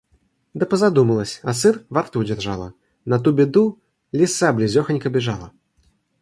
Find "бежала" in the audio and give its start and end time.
5.11-5.51